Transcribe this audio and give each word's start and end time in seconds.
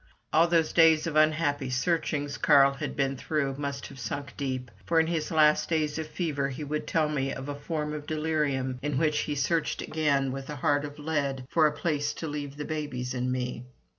All 0.33 0.47
those 0.47 0.73
days 0.73 1.05
of 1.05 1.15
unhappy 1.15 1.69
searchings 1.69 2.39
Carl 2.39 2.73
had 2.73 2.95
been 2.95 3.15
through 3.17 3.55
must 3.57 3.85
have 3.85 3.99
sunk 3.99 4.35
deep, 4.35 4.71
for 4.83 4.99
in 4.99 5.05
his 5.05 5.29
last 5.29 5.69
days 5.69 5.99
of 5.99 6.07
fever 6.07 6.49
he 6.49 6.63
would 6.63 6.87
tell 6.87 7.07
me 7.07 7.31
of 7.31 7.47
a 7.47 7.53
form 7.53 7.93
of 7.93 8.07
delirium 8.07 8.79
in 8.81 8.97
which 8.97 9.19
he 9.19 9.35
searched 9.35 9.79
again, 9.79 10.31
with 10.31 10.49
a 10.49 10.55
heart 10.55 10.85
of 10.85 10.97
lead, 10.97 11.45
for 11.51 11.67
a 11.67 11.71
place 11.71 12.15
to 12.15 12.25
leave 12.27 12.57
the 12.57 12.65
babies 12.65 13.13
and 13.13 13.31
me. 13.31 13.63